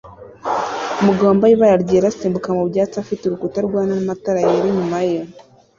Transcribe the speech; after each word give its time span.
Umugabo 1.01 1.27
wambaye 1.29 1.51
ibara 1.53 1.81
ryera 1.83 2.07
asimbuka 2.11 2.49
mu 2.57 2.63
byatsi 2.69 2.95
afite 3.03 3.21
urukuta 3.23 3.59
rwana 3.67 3.91
matara 4.07 4.39
yera 4.47 4.67
inyuma 4.71 4.99
ye 5.09 5.19